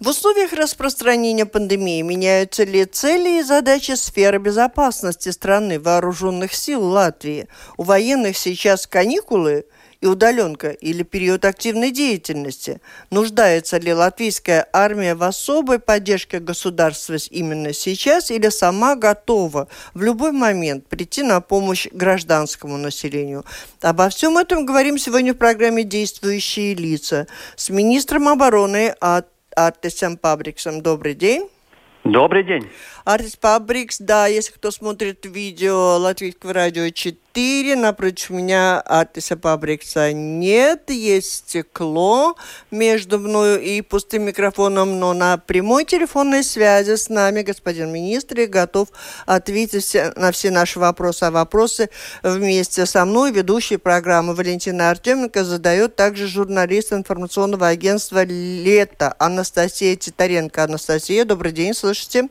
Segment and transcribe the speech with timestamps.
[0.00, 7.48] В условиях распространения пандемии меняются ли цели и задачи сферы безопасности страны вооруженных сил Латвии?
[7.76, 9.66] У военных сейчас каникулы–
[10.00, 12.80] и удаленка или период активной деятельности?
[13.10, 20.32] Нуждается ли латвийская армия в особой поддержке государства именно сейчас или сама готова в любой
[20.32, 23.44] момент прийти на помощь гражданскому населению?
[23.80, 30.82] Обо всем этом говорим сегодня в программе «Действующие лица» с министром обороны от Артисом Пабриксом.
[30.82, 31.48] Добрый день.
[32.04, 32.66] Добрый день.
[33.04, 37.76] Артис Пабрикс, да, если кто смотрит видео Латвийского радио 4, 4.
[37.76, 40.90] Напротив меня Артиса Пабрикса нет.
[40.90, 42.36] Есть стекло
[42.70, 48.46] между мною и пустым микрофоном, но на прямой телефонной связи с нами господин министр и
[48.46, 48.88] готов
[49.26, 51.24] ответить на все наши вопросы.
[51.24, 51.90] А вопросы
[52.22, 60.64] вместе со мной ведущий программы Валентина Артеменко задает также журналист информационного агентства «Лето» Анастасия Титаренко.
[60.64, 62.28] Анастасия, добрый день, слышите?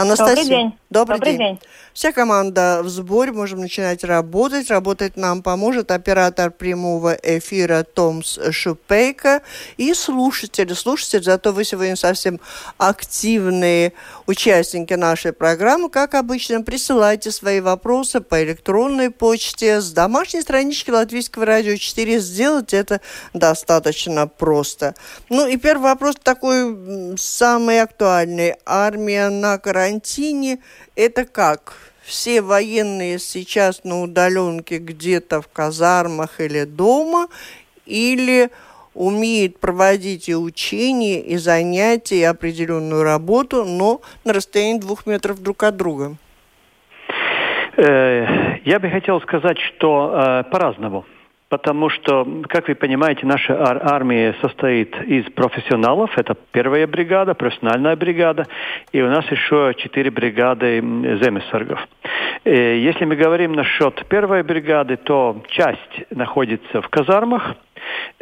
[0.00, 0.34] Анастасия.
[0.34, 0.78] Добрый день.
[0.90, 1.38] Добрый, Добрый день.
[1.38, 1.58] день.
[1.92, 4.70] Вся команда в сборе, можем начинать работать.
[4.70, 9.42] Работать нам поможет оператор прямого эфира Томс Шупейка
[9.76, 10.72] и слушатели.
[10.72, 12.40] Слушатели, зато вы сегодня совсем
[12.78, 13.92] активные
[14.26, 15.90] участники нашей программы.
[15.90, 22.20] Как обычно, присылайте свои вопросы по электронной почте с домашней странички Латвийского радио 4.
[22.20, 23.00] Сделать это
[23.34, 24.94] достаточно просто.
[25.28, 28.54] Ну и первый вопрос такой самый актуальный.
[28.64, 30.60] Армия на карантине–
[30.94, 31.89] это как?
[32.10, 37.28] Все военные сейчас на удаленке где-то в казармах или дома,
[37.86, 38.50] или
[38.94, 45.62] умеет проводить и учения, и занятия, и определенную работу, но на расстоянии двух метров друг
[45.62, 46.16] от друга?
[47.76, 51.06] Э, я бы хотел сказать, что э, по-разному
[51.50, 56.16] потому что, как вы понимаете, наша ар- армия состоит из профессионалов.
[56.16, 58.46] Это первая бригада, профессиональная бригада,
[58.92, 61.86] и у нас еще четыре бригады земесоргов.
[62.44, 67.56] Э, если мы говорим насчет первой бригады, то часть находится в казармах,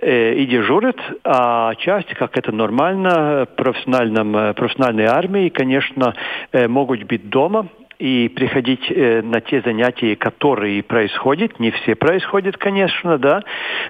[0.00, 6.14] э, и дежурит, а часть, как это нормально, профессиональном, э, профессиональной армии, конечно,
[6.52, 11.58] могут быть дома, и приходить э, на те занятия, которые происходят.
[11.58, 13.42] Не все происходят, конечно, да.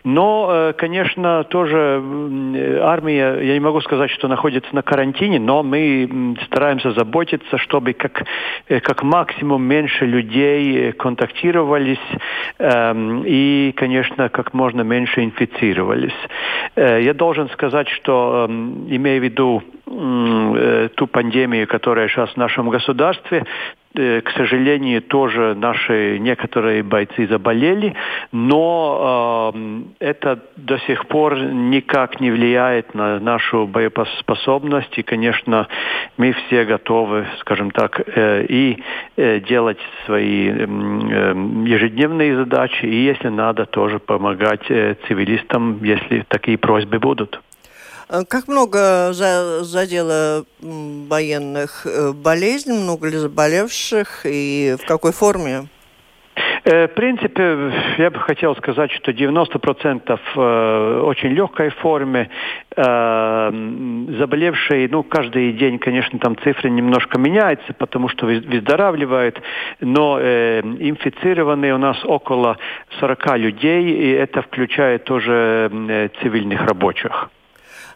[0.03, 2.03] Но, э, конечно, тоже
[2.83, 8.25] армия, я не могу сказать, что находится на карантине, но мы стараемся заботиться, чтобы как,
[8.69, 11.99] э, как максимум меньше людей контактировались
[12.59, 16.17] э, и, конечно, как можно меньше инфицировались.
[16.77, 23.45] Я должен сказать, что, э, имея в виду ту пандемию, которая сейчас в нашем государстве,
[23.95, 27.95] Э, к сожалению, тоже наши некоторые бойцы заболели,
[28.33, 34.97] но э, это до сих пор никак не влияет на нашу боеспособность.
[34.99, 35.69] И, конечно,
[36.17, 38.83] мы все готовы, скажем так, э, и
[39.17, 40.67] э, делать свои э,
[41.67, 47.41] ежедневные задачи, и, если надо, тоже помогать э, цивилистам, если такие просьбы будут.
[48.09, 55.69] Э, как много за, задело военных э, болезней, много ли заболевших и в какой форме?
[56.65, 62.31] Э, в принципе, я бы хотел сказать, что 90% в очень легкой форме.
[62.77, 69.41] Заболевшие, ну, каждый день, конечно, там цифры немножко меняются, потому что выздоравливают,
[69.81, 72.59] но инфицированные у нас около
[73.01, 75.71] 40 людей, и это включает тоже
[76.21, 77.31] цивильных рабочих.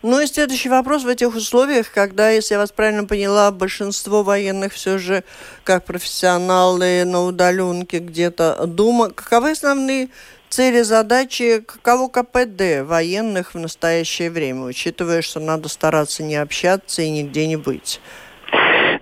[0.02, 4.72] Ну и следующий вопрос в этих условиях, когда, если я вас правильно поняла, большинство военных
[4.72, 5.22] все же
[5.62, 9.10] как профессионалы на удаленке где-то дома.
[9.10, 10.08] Каковы основные
[10.48, 17.08] цели, задачи, каково КПД военных в настоящее время, учитывая, что надо стараться не общаться и
[17.08, 18.00] нигде не быть?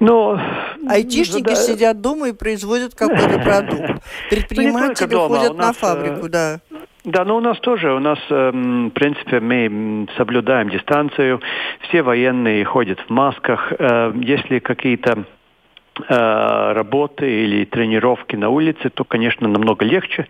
[0.01, 0.41] Но
[0.89, 4.03] Айтишники да, сидят дома и производят какой-то продукт.
[4.31, 6.61] Предприниматели ходят на фабрику, да.
[7.05, 11.41] Да, но у нас тоже, у нас, эм, в принципе, мы соблюдаем дистанцию,
[11.89, 15.25] все военные ходят в масках, э, если какие-то
[16.09, 20.27] работы или тренировки на улице, то, конечно, намного легче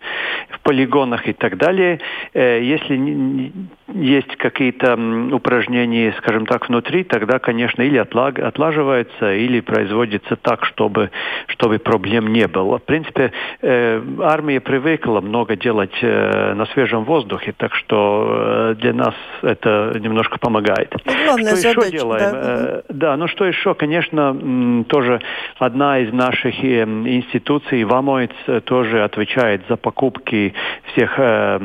[0.50, 2.00] в полигонах и так далее.
[2.34, 3.52] Э, если
[3.92, 4.98] есть какие-то
[5.32, 11.10] упражнения, скажем так, внутри, тогда, конечно, или отлаживается, или производится так, чтобы,
[11.48, 12.78] чтобы проблем не было.
[12.78, 13.32] В принципе,
[13.62, 20.94] э, армия привыкла много делать на свежем воздухе, так что для нас это немножко помогает.
[21.04, 22.32] Главная что задача, еще делаем?
[22.32, 22.82] Да.
[22.88, 25.20] да, ну что еще, конечно, тоже
[25.60, 30.54] одна из наших э, институций, ВАМОИЦ, э, тоже отвечает за покупки
[30.92, 31.58] всех э,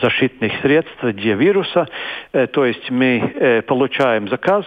[0.00, 1.88] защитных средств для вируса.
[2.32, 4.64] То есть мы получаем заказ,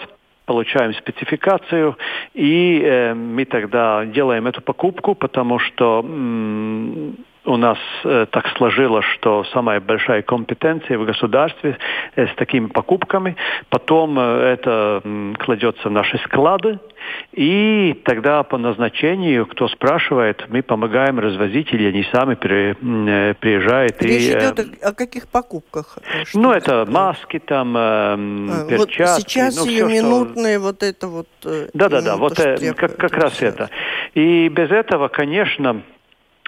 [0.49, 1.95] получаем спецификацию,
[2.33, 6.03] и э, мы тогда делаем эту покупку, потому что
[7.45, 11.77] у нас э, так сложилось, что самая большая компетенция в государстве
[12.15, 13.35] э, с такими покупками.
[13.69, 16.79] Потом э, это э, кладется в наши склады,
[17.31, 24.01] и тогда по назначению, кто спрашивает, мы помогаем развозить, или они сами при, э, приезжают.
[24.01, 25.97] Речь и, идет о, о каких покупках?
[26.25, 29.01] Что ну, это маски, там, э, а, перчатки.
[29.01, 30.63] Вот сейчас ну, сиюминутные что...
[30.65, 31.27] вот это вот...
[31.73, 33.69] Да-да-да, вот э, как, как раз это.
[34.13, 35.83] И без этого, конечно,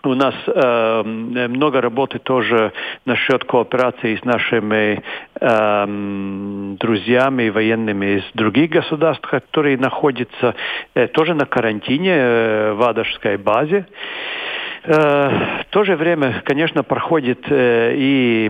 [0.04, 2.74] у нас э, много работы тоже
[3.06, 5.04] насчет кооперации с нашими
[5.40, 10.56] э, друзьями военными из других государств, которые находятся
[10.96, 13.86] э, тоже на карантине э, в Адашской базе.
[14.84, 18.50] Э, в то же время, конечно, проходит э, и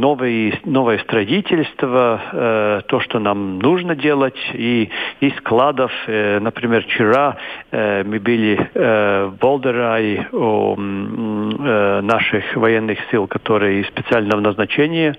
[0.00, 4.90] новые, новое строительство, э, то, что нам нужно делать, и,
[5.20, 5.92] и складов.
[6.06, 7.36] Например, вчера
[7.72, 15.14] мы были в Болдерае у наших военных сил, которые специального назначения.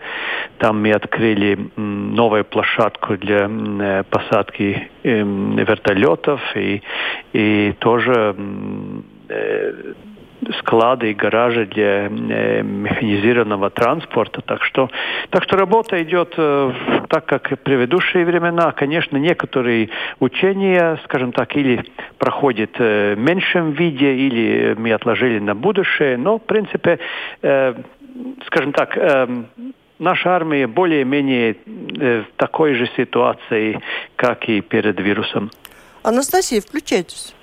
[0.58, 6.82] Там мы открыли новую площадку для посадки вертолетов и,
[7.34, 8.36] и тоже
[10.60, 14.42] склады и гаражи для э, механизированного транспорта.
[14.42, 14.90] Так что,
[15.30, 16.72] так что работа идет э,
[17.10, 18.72] так, как в предыдущие времена.
[18.72, 19.90] Конечно, некоторые
[20.20, 21.84] учения, скажем так, или
[22.18, 26.18] проходят э, в меньшем виде, или мы отложили на будущее.
[26.18, 27.00] Но, в принципе,
[27.42, 28.98] скажем так,
[30.00, 33.80] наша армия более-менее в такой же ситуации,
[34.16, 35.52] как и перед вирусом.
[36.04, 37.34] Анастасия, включайтесь.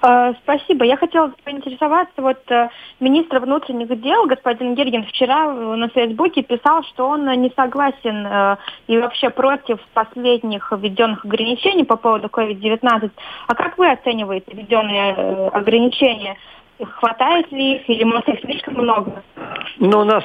[0.00, 0.84] А, спасибо.
[0.84, 2.68] Я хотела поинтересоваться, вот э,
[3.00, 8.56] министр внутренних дел господин Гиргин вчера на Фейсбуке писал, что он не согласен э,
[8.88, 13.10] и вообще против последних введенных ограничений по поводу COVID-19.
[13.46, 16.36] А как вы оцениваете введенные э, ограничения?
[16.82, 19.22] Хватает ли их или, может, их слишком много?
[19.78, 20.24] Ну, у нас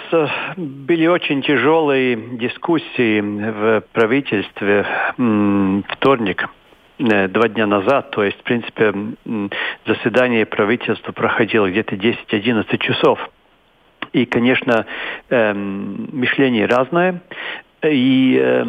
[0.56, 4.88] были очень тяжелые дискуссии в правительстве
[5.90, 6.67] вторник Э,
[7.00, 8.94] два дня назад, то есть, в принципе,
[9.86, 13.20] заседание правительства проходило где-то 10-11 часов.
[14.14, 14.86] И, конечно,
[15.30, 17.22] эм, мышление разное.
[17.84, 18.66] И э,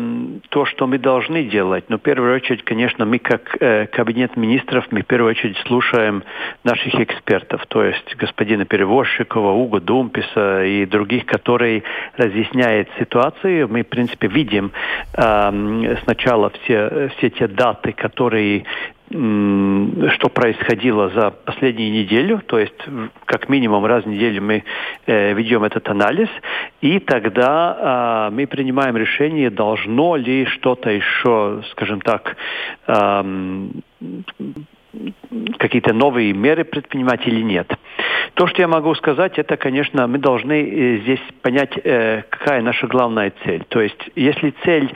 [0.50, 4.86] то, что мы должны делать, ну, в первую очередь, конечно, мы как э, кабинет министров,
[4.90, 6.22] мы в первую очередь слушаем
[6.62, 11.84] наших экспертов, то есть господина Перевозчикова, Уго Думписа и других, которые
[12.18, 13.66] разъясняют ситуацию.
[13.68, 14.72] Мы, в принципе, видим
[15.14, 18.64] э, сначала все, все те даты, которые
[19.10, 22.74] что происходило за последнюю неделю, то есть
[23.24, 24.64] как минимум раз в неделю мы
[25.06, 26.28] э, ведем этот анализ,
[26.82, 32.36] и тогда э, мы принимаем решение, должно ли что-то еще, скажем так,
[32.86, 33.68] э,
[35.58, 37.70] какие-то новые меры предпринимать или нет.
[38.34, 42.86] То, что я могу сказать, это, конечно, мы должны э, здесь понять, э, какая наша
[42.86, 43.64] главная цель.
[43.68, 44.92] То есть, если цель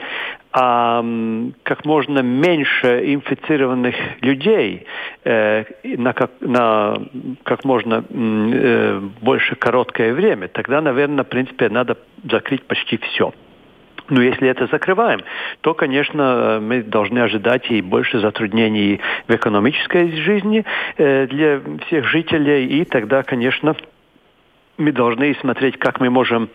[0.53, 4.85] как можно меньше инфицированных людей
[5.23, 6.95] э, на, как, на
[7.41, 11.97] как можно э, больше короткое время, тогда, наверное, в принципе, надо
[12.29, 13.33] закрыть почти все.
[14.13, 15.21] Но если это закрываем,
[15.61, 20.63] то, конечно, мы должны ожидать и больше затруднений в экономической жизни
[20.97, 23.75] э, для всех жителей, и тогда, конечно,
[24.77, 26.49] мы должны смотреть, как мы можем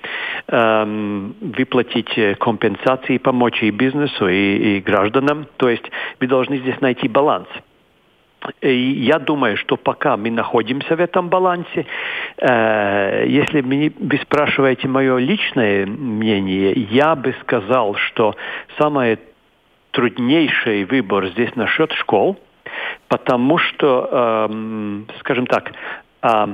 [0.46, 5.48] эм, выплатить компенсации, помочь и бизнесу, и, и гражданам.
[5.56, 7.48] То есть мы должны здесь найти баланс.
[8.60, 11.86] И я думаю, что пока мы находимся в этом балансе,
[12.38, 18.34] э, если вы спрашиваете мое личное мнение, я бы сказал, что
[18.78, 19.18] самый
[19.90, 22.36] труднейший выбор здесь насчет школ,
[23.08, 25.72] потому что, э, скажем так,
[26.22, 26.46] э,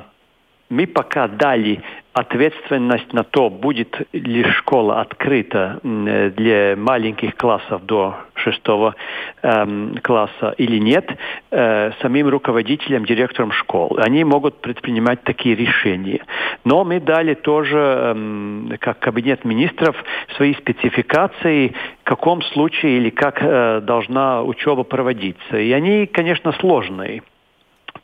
[0.75, 1.81] мы пока дали
[2.13, 8.95] ответственность на то, будет ли школа открыта для маленьких классов до шестого
[9.43, 11.11] эм, класса или нет,
[11.51, 13.99] э, самим руководителям, директорам школ.
[13.99, 16.25] Они могут предпринимать такие решения.
[16.65, 19.97] Но мы дали тоже, эм, как кабинет министров,
[20.37, 25.59] свои спецификации, в каком случае или как э, должна учеба проводиться.
[25.59, 27.23] И они, конечно, сложные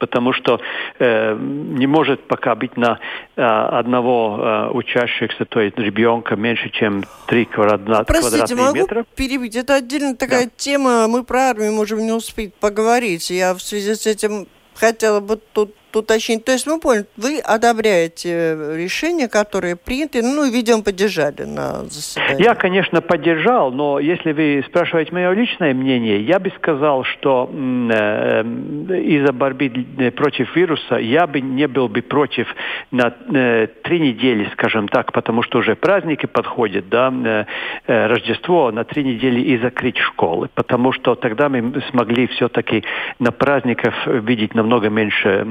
[0.01, 0.61] потому что
[0.99, 2.99] э, не может пока быть на
[3.37, 9.05] э, одного э, учащихся, то есть ребенка меньше, чем 3 квадрат, Простите, могу метра.
[9.15, 9.55] перебить?
[9.55, 10.51] Это отдельно такая да.
[10.57, 13.31] тема, мы про армию можем не успеть поговорить.
[13.31, 16.45] Я в связи с этим хотела бы тут уточнить.
[16.45, 22.43] То есть мы поняли, вы одобряете решения, которые приняты, ну, видимо, поддержали на заседании.
[22.43, 28.43] Я, конечно, поддержал, но если вы спрашиваете мое личное мнение, я бы сказал, что э,
[28.43, 29.71] из-за борьбы
[30.17, 32.47] против вируса я бы не был бы против
[32.91, 37.45] на э, три недели, скажем так, потому что уже праздники подходят, да, э,
[37.87, 42.85] э Рождество, на три недели и закрыть школы, потому что тогда мы смогли все-таки
[43.19, 45.45] на праздниках видеть намного меньше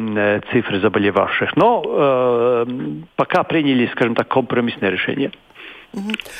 [0.51, 1.55] цифры заболевавших.
[1.55, 2.65] Но э,
[3.15, 5.31] пока приняли, скажем так, компромиссное решение.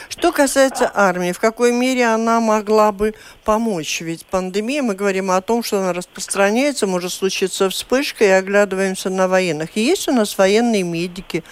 [0.10, 4.01] Что касается армии, в какой мере она могла бы помочь?
[4.01, 9.27] Ведь пандемия, мы говорим о том, что она распространяется, может случиться вспышка, и оглядываемся на
[9.27, 9.75] военных.
[9.75, 11.43] Есть у нас военные медики,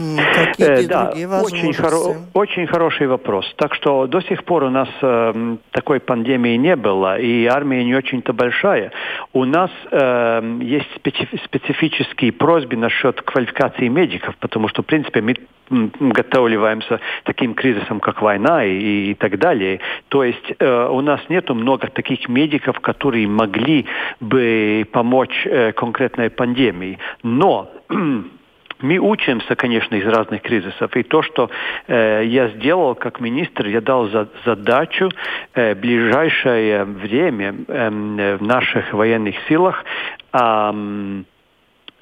[0.00, 3.52] какие э, да, другие Очень, хоро очень хороший вопрос.
[3.56, 7.94] Так что до сих пор у нас э, такой пандемии не было, и армия не
[7.94, 8.92] очень-то большая.
[9.32, 15.34] У нас э, есть специф специфические просьбы насчет квалификации медиков, потому что, в принципе, мы
[15.70, 19.80] готовливаемся таким кризисом, как война и, и так далее.
[20.08, 23.86] То есть э, у нас нет много таких медиков, которые могли
[24.18, 26.98] бы помочь э, конкретной пандемии.
[27.22, 27.70] Но
[28.82, 30.96] мы учимся, конечно, из разных кризисов.
[30.96, 31.50] И то, что
[31.86, 35.10] э, я сделал как министр, я дал за, задачу
[35.54, 39.84] э, ближайшее время э, в наших военных силах
[40.32, 41.22] э,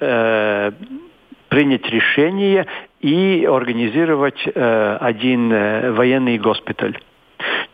[0.00, 0.72] э,
[1.48, 2.66] принять решение
[3.00, 6.98] и организовать э, один э, военный госпиталь.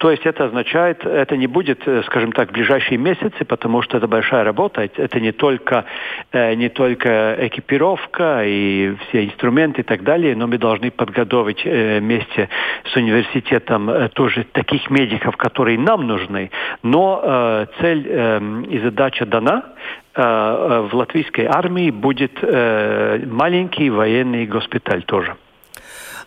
[0.04, 3.96] То есть это означает, это не будет, э, скажем так, в ближайшие месяцы, потому что
[3.96, 4.82] это большая работа.
[4.82, 5.86] Это не только,
[6.30, 12.00] э, не только экипировка и все инструменты и так далее, но мы должны подготовить э,
[12.00, 12.50] вместе
[12.84, 16.50] с университетом тоже таких медиков, которые нам нужны.
[16.82, 19.62] Но цель эм, и задача дана
[20.14, 25.34] в латвийской армии будет маленький военный госпиталь тоже.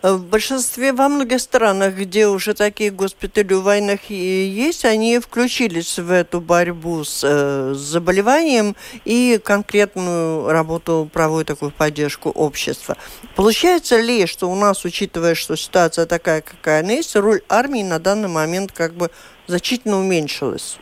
[0.02, 5.98] Э, в большинстве, во многих странах, где уже такие госпитали у войнах есть, они включились
[5.98, 12.96] в эту борьбу с, э, с заболеванием и конкретную работу проводят такую поддержку общества.
[13.34, 17.98] Получается ли, что у нас, учитывая, что ситуация такая, какая она есть, роль армии на
[17.98, 19.10] данный момент как бы
[19.46, 20.78] значительно уменьшилась?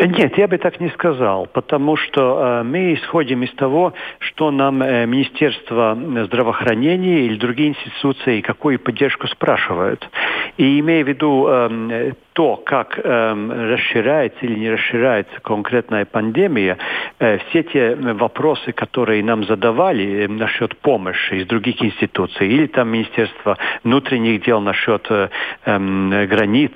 [0.00, 4.82] Нет, я бы так не сказал, потому что э, мы исходим из того, что нам
[4.82, 10.08] э, Министерство здравоохранения или другие институции какую поддержку спрашивают.
[10.56, 16.78] И имея в виду э, то, как э, расширяется или не расширяется конкретная пандемия,
[17.18, 22.88] э, все те вопросы, которые нам задавали э, насчет помощи из других институций, или там
[22.88, 25.28] Министерство внутренних дел насчет э,
[25.66, 26.72] э, границ,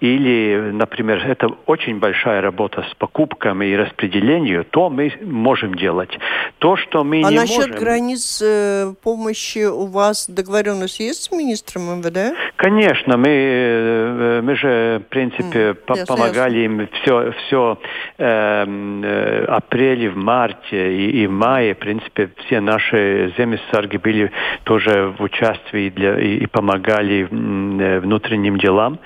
[0.00, 6.10] или, например, это очень большая работа с покупками и распределением, то мы можем делать.
[6.58, 7.76] То, что мы а не насчет можем...
[7.76, 12.36] границ э, помощи у вас договоренность есть с министром МВД?
[12.56, 17.78] Конечно, мы, э, мы же в принципе, mm, по помогали им все, все
[18.18, 21.74] эм, э, апреле, в марте и, и в мае.
[21.74, 24.30] В принципе, все наши земесарги были
[24.64, 28.98] тоже в участии для, и, и помогали э, внутренним делам,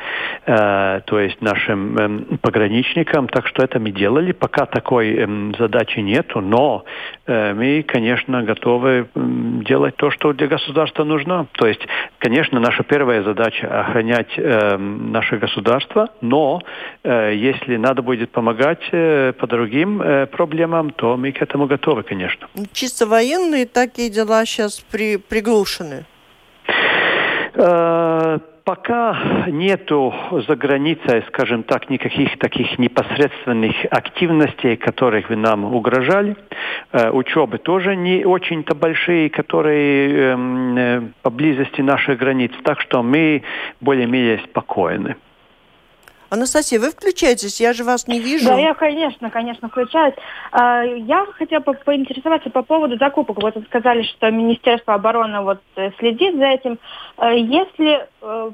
[0.47, 3.29] э, то есть нашим э, пограничникам.
[3.29, 4.33] Так что это мы делали.
[4.33, 6.85] Пока такой э, задачи нету, но
[7.27, 9.21] э, мы, конечно, готовы э,
[9.67, 11.47] делать то, что для государства нужно.
[11.53, 11.81] То есть,
[12.19, 16.61] конечно, наша первая задача охранять э, наше государство, но
[17.03, 22.03] э, если надо будет помогать э, по другим э, проблемам, то мы к этому готовы,
[22.03, 22.47] конечно.
[22.73, 26.05] Чисто военные такие дела сейчас при, приглушены?
[27.55, 28.39] Э,
[28.69, 30.15] пока нету
[30.47, 36.37] за границей, скажем так, никаких таких непосредственных активностей, которых вы нам угрожали.
[36.93, 42.53] Э, учебы тоже не очень-то большие, которые эм, э, поблизости наших границ.
[42.63, 43.43] Так что мы
[43.81, 45.17] более-менее спокойны.
[46.31, 47.61] Анастасия, вы включаетесь?
[47.61, 48.49] Я же вас не вижу.
[48.49, 50.15] Да, я, конечно, конечно, включаюсь.
[50.53, 53.43] А, я хотела по поинтересоваться по поводу закупок.
[53.43, 56.79] Вот вы сказали, что Министерство обороны вот э, следит за этим.
[57.17, 58.51] Э, если э,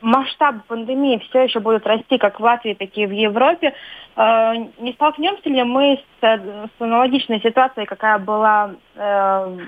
[0.00, 3.74] масштабы пандемии все еще будут расти как в Латвии, так и в Европе,
[4.16, 9.58] э, не столкнемся ли мы с, с аналогичной ситуацией, какая была э,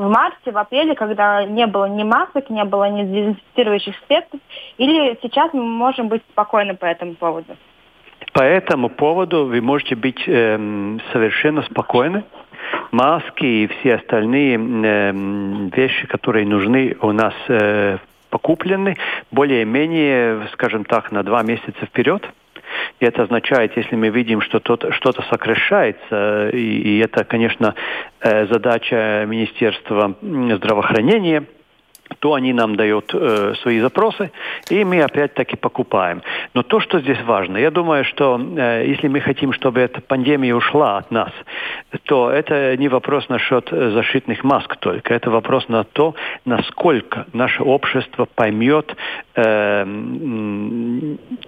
[0.00, 4.34] в марте, в апреле, когда не было ни масок, не было ни дезинфицирующих средств,
[4.78, 7.54] или сейчас мы можем быть спокойны по этому поводу?
[8.32, 10.56] По этому поводу вы можете быть э,
[11.12, 12.24] совершенно спокойны.
[12.92, 15.12] Маски и все остальные э,
[15.76, 17.98] вещи, которые нужны у нас э,
[18.30, 18.96] покуплены,
[19.30, 22.22] более-менее, скажем так, на два месяца вперед.
[23.00, 27.74] И это означает, если мы видим, что что-то сокращается, и, и это, конечно,
[28.20, 31.44] э, задача Министерства здравоохранения–
[32.20, 34.30] то они нам дают э, свои запросы,
[34.68, 36.22] и мы опять-таки покупаем.
[36.54, 40.54] Но то, что здесь важно, я думаю, что э, если мы хотим, чтобы эта пандемия
[40.54, 41.32] ушла от нас,
[42.04, 48.26] то это не вопрос насчет защитных маск только, это вопрос на то, насколько наше общество
[48.26, 48.94] поймет
[49.34, 49.86] э,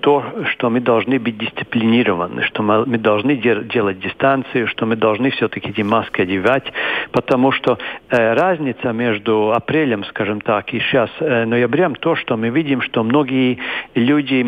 [0.01, 5.31] то, что мы должны быть дисциплинированы, что мы должны де- делать дистанцию, что мы должны
[5.31, 6.65] все-таки эти маски одевать,
[7.13, 12.37] потому что э, разница между апрелем, скажем так, так, и сейчас э, ноябрем то, что
[12.37, 13.59] мы видим, что многие
[13.95, 14.45] люди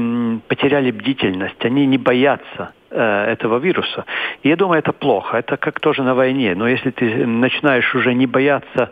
[0.49, 4.05] потеряли бдительность, они не боятся этого вируса.
[4.43, 5.39] Я думаю, это плохо.
[5.39, 6.55] Это как тоже на войне.
[6.55, 8.91] Но если ты начинаешь уже не бояться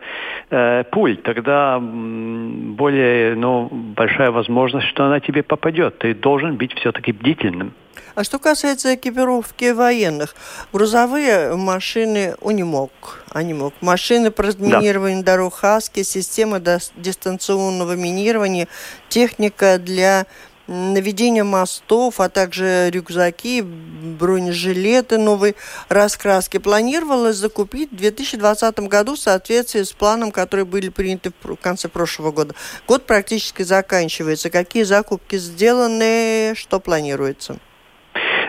[0.49, 5.99] э, пуль, тогда более ну, большая возможность, что она тебе попадет.
[5.99, 7.73] Ты должен быть все-таки бдительным.
[8.15, 10.35] А что касается экипировки военных,
[10.71, 15.31] грузовые машины «Унимог», «Анимог», машины по разминированию да.
[15.31, 18.67] дорог «Хаски», система дистанционного минирования,
[19.09, 20.27] техника для
[20.67, 25.55] наведения мостов, а также рюкзаки, бронежилеты новой
[25.89, 31.89] раскраски планировалось закупить в 2020 году в соответствии с планом, которые были приняты в конце
[31.89, 32.55] прошлого года.
[32.87, 34.49] Год практически заканчивается.
[34.49, 37.57] Какие закупки сделаны, что планируется?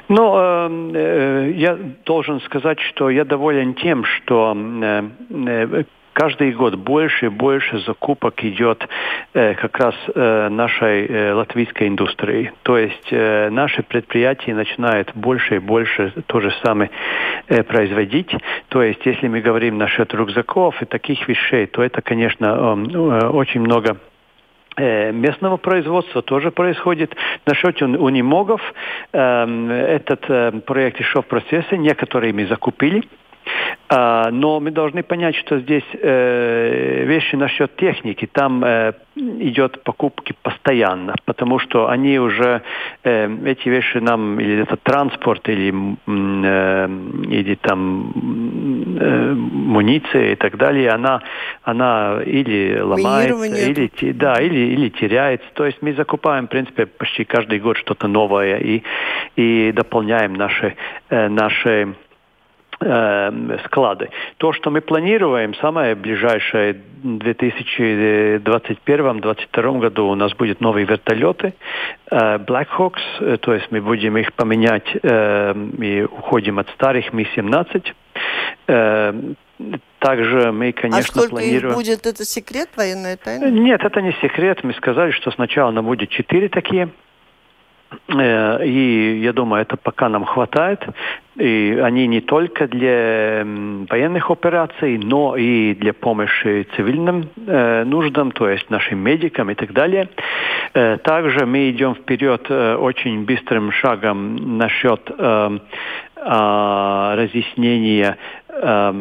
[0.08, 6.76] Ну, э, э, я должен сказать, что я доволен тем, что э, э, каждый год
[6.76, 8.88] больше и больше закупок идет
[9.34, 12.52] э, как раз э, нашей э, латвийской индустрии.
[12.62, 16.90] То есть э, наши предприятия начинают больше и больше то же самое
[17.48, 18.34] э, производить.
[18.68, 23.28] То есть если мы говорим насчет рюкзаков и таких вещей, то это, конечно, э, э
[23.28, 23.96] очень много
[24.76, 27.14] Э, местного производства тоже происходит.
[27.46, 28.60] Насчет унимогов,
[29.12, 33.04] эм, этот э, проект еще в процессе, некоторые мы закупили,
[33.90, 41.14] но мы должны понять, что здесь э, вещи насчет техники, там э, идет покупки постоянно,
[41.26, 42.62] потому что они уже,
[43.04, 48.12] э, эти вещи нам, или это транспорт, или, или там
[49.74, 51.20] муниция и так далее, она,
[51.62, 55.46] она или ломается, или, да, или, или теряется.
[55.54, 58.82] То есть мы закупаем, в принципе, почти каждый год что-то новое и,
[59.36, 60.74] и дополняем наши,
[61.10, 61.94] наши
[62.78, 64.10] склады.
[64.38, 71.52] То, что мы планируем, самое ближайшее в 2021-2022 году у нас будут новые вертолеты
[72.10, 77.12] э, Black Hawks, э, то есть мы будем их поменять эм, и уходим от старых
[77.12, 77.92] Ми-17.
[78.66, 79.36] Эм,
[79.98, 81.72] также мы, конечно, а сколько планируем...
[81.72, 82.06] их будет?
[82.06, 83.50] Это секрет, военная тайна?
[83.50, 84.64] Нет, это не секрет.
[84.64, 86.90] Мы сказали, что сначала нам будет четыре такие
[88.08, 90.80] и я думаю, это пока нам хватает.
[91.36, 93.44] И они не только для
[93.88, 99.72] военных операций, но и для помощи цивильным э, нуждам, то есть нашим медикам и так
[99.72, 100.08] далее.
[100.74, 105.58] Э, также мы идем вперед э, очень быстрым шагом насчет э,
[106.16, 108.16] э, разъяснения
[108.48, 108.92] э,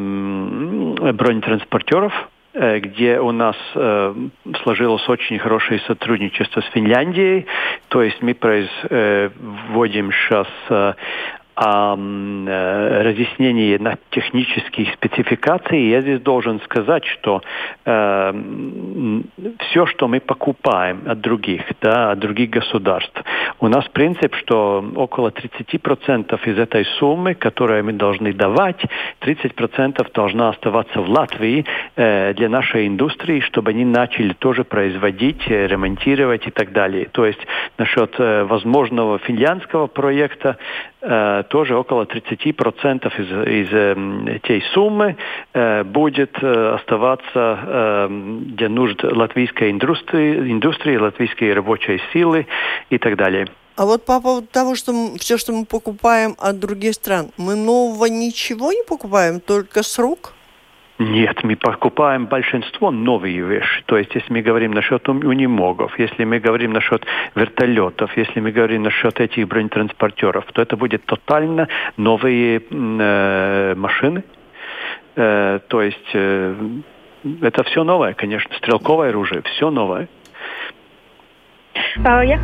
[1.14, 4.16] бронетранспортеров Э, где у нас э,
[4.62, 7.48] сложилось очень хорошее сотрудничество с Финляндией.
[7.88, 10.94] То есть мы производим сейчас э,
[11.56, 15.90] э, разъяснение на технических спецификаций.
[15.90, 17.42] Я здесь должен сказать, что
[17.86, 18.34] э,
[19.60, 23.24] все, что мы покупаем от других, да, от других государств,
[23.60, 28.82] у нас принцип, что около 30% из этой суммы, которую мы должны давать,
[29.22, 35.68] 30% должна оставаться в Латвии э, для нашей индустрии, чтобы они начали тоже производить, э,
[35.68, 37.08] ремонтировать и так далее.
[37.12, 37.40] То есть
[37.78, 40.58] насчет э, возможного финляндского проекта
[41.06, 45.18] Э, тоже около 30% из, из э, этой суммы
[45.54, 52.48] э, будет оставаться для нужд латвийской индустрии, индустрии, латвийской рабочей силы
[52.90, 53.48] и так далее.
[53.76, 57.56] А вот по поводу того, что мы, все, что мы покупаем от других стран, мы
[57.56, 60.34] нового ничего не покупаем, только с рук?
[61.00, 63.84] Нет, мы покупаем большинство новые вещи.
[63.88, 67.04] То есть, если мы говорим насчет унимогов, если мы говорим насчет
[67.36, 74.24] вертолетов, если мы говорим насчет этих бронетранспортеров, то это будет тотально новые э, машины.
[75.16, 76.56] Э, то есть, э,
[77.42, 78.56] это все новое, конечно.
[78.58, 80.08] Стрелковое оружие, все новое.
[82.06, 82.40] А, я...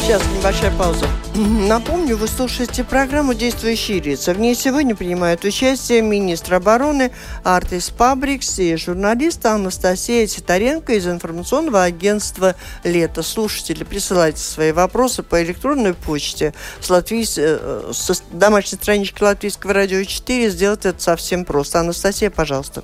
[0.00, 1.06] Сейчас небольшая пауза.
[1.34, 4.34] Напомню, вы слушаете программу «Действующие лица».
[4.34, 7.10] В ней сегодня принимают участие министр обороны
[7.42, 13.22] Артис Пабрикс и журналист Анастасия Титаренко из информационного агентства «Лето».
[13.22, 17.38] Слушатели, присылайте свои вопросы по электронной почте с, латвийс...
[17.38, 20.50] Э, с домашней странички Латвийского радио 4.
[20.50, 21.80] Сделать это совсем просто.
[21.80, 22.82] Анастасия, пожалуйста.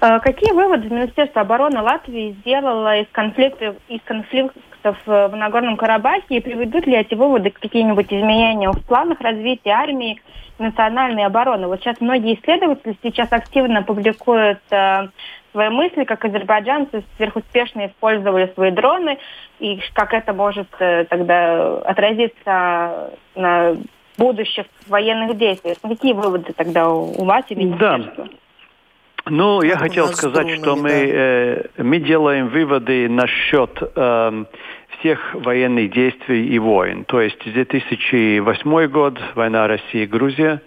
[0.00, 4.00] Э, какие выводы Министерство обороны Латвии сделало из конфликтов, из
[4.80, 9.70] конфликтов в Нагорном Карабахе и приведут ли эти выводы к каким-нибудь изменениям в планах развития
[9.70, 10.20] армии
[10.58, 11.66] национальной обороны?
[11.66, 15.08] Вот сейчас многие исследователи сейчас активно публикуют э,
[15.52, 19.18] свои мысли, как азербайджанцы сверхуспешно использовали свои дроны
[19.58, 23.76] и как это может э, тогда отразиться на
[24.18, 25.78] будущих военных действиях.
[25.80, 28.24] Какие выводы тогда у вас и министерства?
[28.24, 28.30] Да.
[29.26, 34.44] Ну, я хотел сказать, что мы, э, мы делаем выводы насчет э,
[34.98, 37.04] всех военных действий и войн.
[37.04, 40.60] То есть 2008 год– война Россия-Грузия,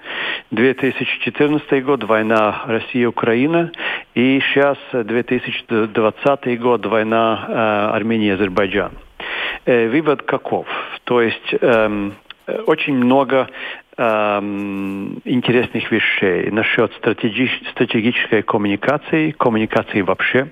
[0.52, 3.72] 2014 год– война Россия-Украина,
[4.16, 8.92] и сейчас 2020 год– война э, Армения-Азербайджан.
[9.66, 10.68] Э, вывод каков?
[11.06, 12.12] То есть э,
[12.68, 13.48] очень много
[13.98, 20.52] эм, интересных вещей насчет стратеги стратегической коммуникации, коммуникации вообще,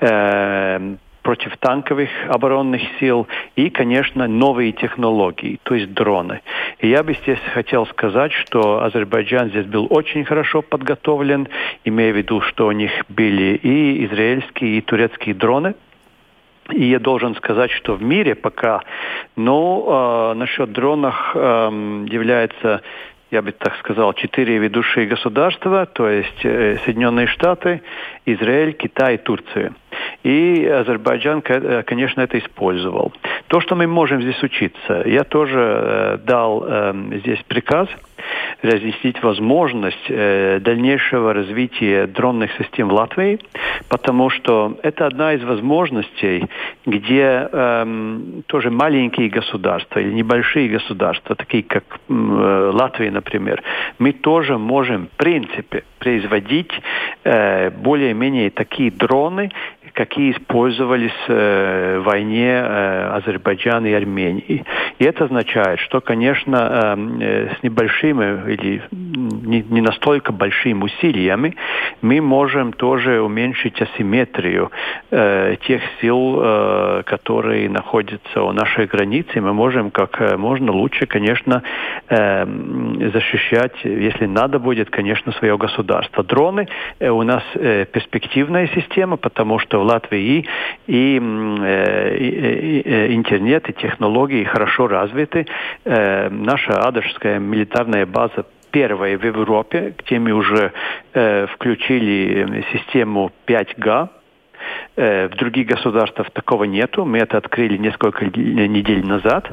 [0.00, 3.26] э, противотанковых оборонных сил
[3.56, 6.40] и, конечно, новые технологии, то есть дроны.
[6.78, 11.48] И я бы здесь хотел сказать, что Азербайджан здесь был очень хорошо подготовлен,
[11.84, 15.74] имея в виду, что у них были и израильские, и турецкие дроны–
[16.70, 18.82] и я должен сказать, что в мире пока,
[19.36, 21.38] ну, э, насчет дронов э,
[22.08, 22.82] является
[23.30, 27.82] я бы так сказал, четыре ведущие государства, то есть э, Соединенные Штаты,
[28.24, 29.74] Израиль, Китай и Турция.
[30.26, 33.12] И Азербайджан, э, конечно, это использовал.
[33.46, 37.88] То, что мы можем здесь учиться, я тоже э, дал э, здесь приказ
[38.60, 43.38] разъяснить возможность э, дальнейшего развития дронных систем в Латвии,
[43.88, 46.46] потому что это одна из возможностей,
[46.84, 53.62] где э, тоже маленькие государства или небольшие государства, такие как Латвия, например,
[54.00, 56.72] мы тоже можем, в принципе, производить
[57.24, 59.50] более-менее такие дроны,
[59.96, 64.62] какие использовались э, в войне э, Азербайджана и Армении.
[64.98, 71.56] И это означает, что, конечно, э, с небольшими или не, настолько большими усилиями
[72.02, 74.70] мы можем тоже уменьшить асимметрию
[75.10, 79.40] тех сил, которые находятся у нашей границы.
[79.40, 81.62] Мы можем как можно лучше, конечно,
[82.08, 86.22] защищать, если надо будет, конечно, свое государство.
[86.24, 86.68] Дроны
[87.00, 90.46] у нас перспективная система, потому что Латвии
[90.86, 95.46] и, э, и интернет, и технологии хорошо развиты.
[95.84, 100.72] Э, наша Адашская милитарная база первая в Европе, где мы уже
[101.14, 104.15] э, включили систему 5G, Э,
[104.96, 107.04] в других государствах такого нету.
[107.04, 109.50] Мы это открыли несколько недель назад.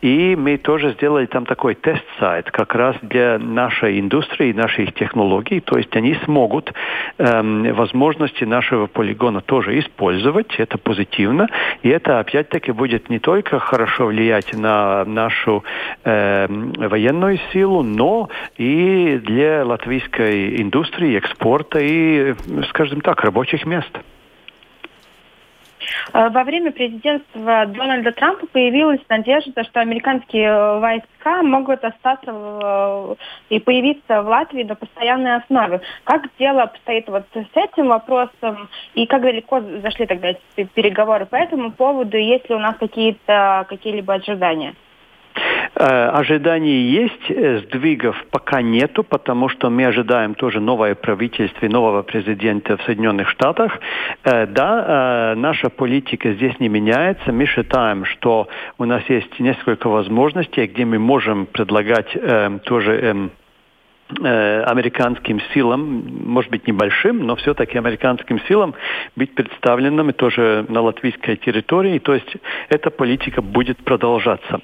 [0.00, 5.60] И мы тоже сделали там такой тест-сайт как раз для нашей индустрии, наших технологий.
[5.60, 6.72] То есть они смогут
[7.18, 10.54] эм, возможности нашего полигона тоже использовать.
[10.58, 11.48] Это позитивно.
[11.82, 15.64] И это опять-таки будет не только хорошо влиять на нашу
[16.04, 22.34] э, военную силу, но и для латвийской индустрии, экспорта и,
[22.68, 23.90] скажем так, рабочих мест.
[26.12, 33.16] Э, во время президентства Дональда Трампа появилась надежда, что американские э, войска могут остаться в,
[33.48, 35.80] и появиться в Латвии на постоянной основе.
[36.04, 41.36] Как дело обстоит вот с этим вопросом и как далеко зашли тогда эти переговоры по
[41.36, 42.16] этому поводу?
[42.16, 44.74] Есть ли у нас какие-то какие-либо ожидания?
[45.76, 52.02] Э, ожиданий есть, э, сдвигов пока нету, потому что мы ожидаем тоже новое правительство нового
[52.02, 53.80] президента в Соединенных Штатах.
[54.22, 57.32] Э, да, наша политика здесь не меняется.
[57.32, 58.46] Мы считаем, что
[58.78, 62.16] у нас есть несколько возможностей, где мы можем предлагать
[62.64, 63.30] тоже
[64.20, 68.74] американским силам, может быть небольшим, но все-таки американским силам
[69.16, 71.98] быть представленными тоже на латвийской территории.
[71.98, 72.36] То есть
[72.68, 74.60] эта политика будет продолжаться.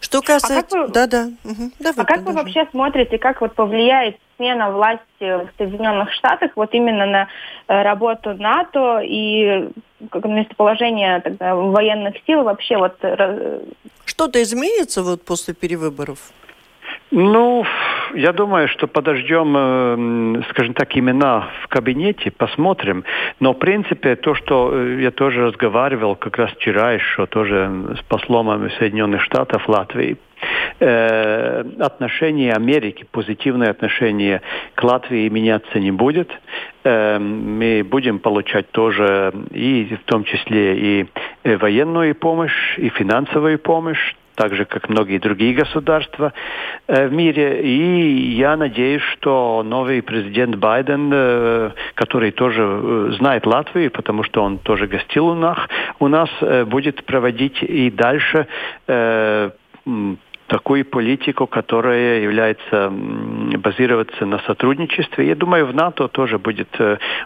[0.00, 0.78] Что касается...
[0.78, 1.30] А вы, да, да.
[1.44, 1.70] Угу.
[1.80, 6.72] Давай, а как вы вообще смотрите, как вот повлияет смена власти в Соединенных Штатах вот
[6.72, 7.28] именно на
[7.66, 12.96] э, работу НАТО и местоположение тогда военных сил вообще вот
[14.04, 16.32] что-то изменится вот после перевыборов?
[17.10, 17.64] Ну,
[18.14, 23.04] я думаю, что подождем, э, скажем так, имена в кабинете, посмотрим.
[23.40, 28.02] Но, в принципе, то, что э, я тоже разговаривал как раз вчера еще тоже с
[28.02, 30.18] послом Соединенных Штатов Латвии,
[30.80, 34.42] э, отношение Америки, позитивное отношение
[34.74, 36.30] к Латвии меняться не будет.
[36.84, 41.06] Э, мы будем получать тоже и в том числе и
[41.56, 46.32] военную помощь, и финансовую помощь так же, как многие другие государства
[46.86, 47.60] э, в мире.
[47.62, 54.44] И я надеюсь, что новый президент Байден, э, который тоже э, знает Латвию, потому что
[54.44, 55.58] он тоже гостил у нас,
[55.98, 56.30] у нас
[56.66, 58.46] будет проводить и дальше
[60.46, 65.26] такую политику, которая является базироваться на сотрудничестве.
[65.26, 66.68] Я думаю, в НАТО тоже будет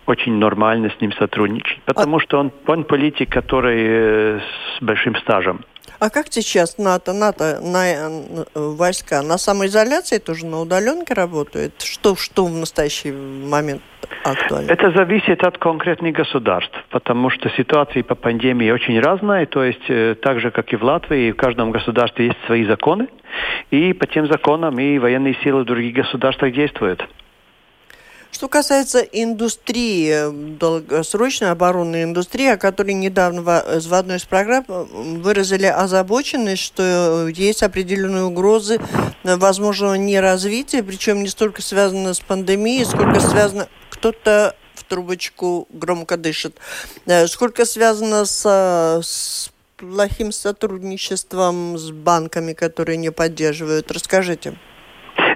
[0.07, 2.21] очень нормально с ним сотрудничать, потому а...
[2.21, 5.61] что он, он политик, который с большим стажем.
[6.03, 11.81] А как сейчас НАТО, НАТО на, э, войска на самоизоляции тоже на удаленке работают?
[11.81, 13.83] Что, что в настоящий момент
[14.25, 14.69] актуально?
[14.69, 19.47] Это зависит от конкретных государств, потому что ситуации по пандемии очень разные.
[19.47, 23.07] То есть э, так же, как и в Латвии, в каждом государстве есть свои законы,
[23.71, 27.07] и по тем законам и военные силы других государствах действуют.
[28.43, 36.61] Что касается индустрии, долгосрочной оборонной индустрии, о которой недавно в одной из программ выразили озабоченность,
[36.61, 38.81] что есть определенные угрозы
[39.23, 43.69] возможного неразвития, причем не столько связано с пандемией, сколько связано...
[43.91, 46.57] Кто-то в трубочку громко дышит.
[47.07, 48.45] Э, сколько связано с,
[49.05, 53.93] с плохим сотрудничеством с банками, которые не поддерживают.
[53.93, 54.59] Расскажите.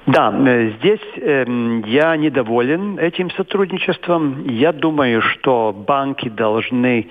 [0.06, 1.44] Да, э, здесь э,
[1.86, 4.46] я недоволен этим сотрудничеством.
[4.46, 7.06] Я думаю, что банки должны, э,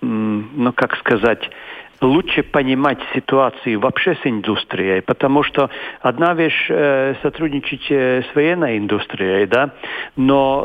[0.00, 1.50] ну как сказать,
[2.02, 5.70] лучше понимать ситуацию вообще с индустрией, потому что
[6.02, 9.70] одна вещь э, сотрудничать э, с военной индустрией, да,
[10.16, 10.64] но...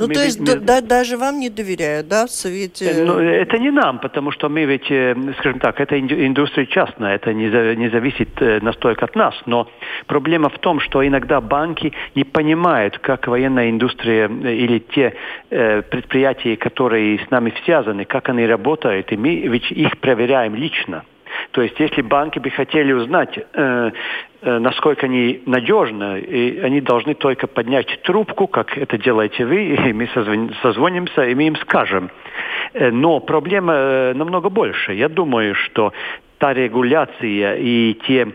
[0.00, 2.86] Ну, мы, то есть мы, да, даже вам не доверяют, да, в Совете?
[2.86, 7.16] Э, ну, это не нам, потому что мы ведь, э, скажем так, это индустрия частная,
[7.16, 9.68] это не, не зависит э, настолько от нас, но
[10.06, 15.14] проблема в том, что иногда банки не понимают, как военная индустрия или те
[15.50, 21.04] э, предприятия, которые с нами связаны, как они работают, и мы ведь их проверяем лично.
[21.52, 23.90] То есть, если банки бы хотели узнать, э,
[24.42, 29.92] э, насколько они надежны, и они должны только поднять трубку, как это делаете вы, и
[29.92, 30.08] мы
[30.62, 32.10] созвонимся, и мы им скажем.
[32.72, 34.94] Э, но проблема э, намного больше.
[34.94, 35.92] Я думаю, что
[36.38, 38.28] та регуляция и те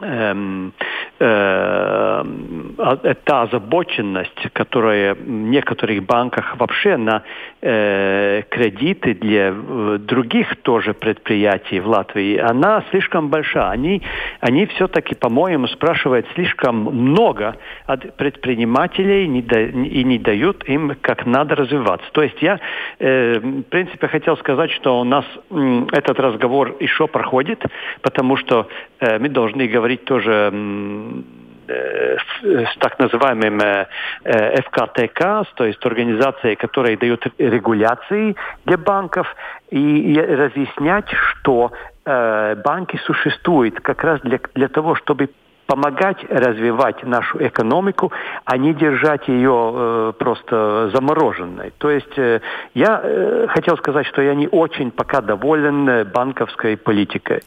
[0.00, 0.72] эм,
[1.18, 2.24] э,
[3.24, 7.22] та озабоченность, которая в некоторых банках вообще на
[7.60, 13.70] э, кредиты для э, других тоже предприятий в Латвии, она слишком большая.
[13.70, 14.02] Они,
[14.40, 21.26] они все-таки, по-моему, спрашивают слишком много от предпринимателей не да, и не дают им как
[21.26, 22.06] надо развиваться.
[22.12, 22.58] То есть я,
[22.98, 27.62] э, в принципе, хотел сказать, что у нас э, этот разговор еще проходит,
[28.02, 28.68] потому что
[29.00, 30.50] э, мы должны говорить тоже
[31.70, 33.86] Э, с так называемым э,
[34.24, 39.26] э, ФКТК, то есть организацией, которая дает регуляции для банков,
[39.70, 41.70] и разъяснять, что
[42.04, 45.28] банки существуют как раз для, для того, чтобы
[45.66, 48.10] помогать развивать нашу экономику,
[48.44, 51.72] а не держать ее э, просто замороженной.
[51.78, 52.40] То есть э,
[52.74, 57.42] я э, хотел сказать, что я не очень пока доволен банковской политикой.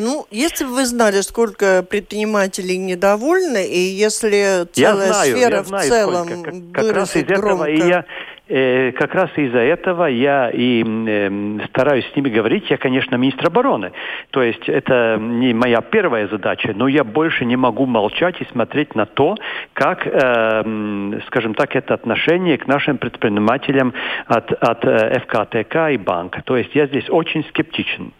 [0.00, 5.62] Ну, если бы вы знали, сколько предпринимателей недовольны, и если целая я знаю, сфера я
[5.64, 6.50] знаю, в целом сколько.
[6.50, 7.64] как, как раз из громко...
[7.64, 8.04] этого и я
[8.46, 12.70] э, как раз из-за этого я и э, стараюсь с ними говорить.
[12.70, 13.90] Я, конечно, министр обороны.
[14.30, 18.94] То есть это не моя первая задача, но я больше не могу молчать и смотреть
[18.94, 19.34] на то,
[19.72, 23.92] как, э, скажем так, это отношение к нашим предпринимателям
[24.26, 26.40] от, от э, ФКТК и банка.
[26.44, 28.12] То есть я здесь очень скептичен.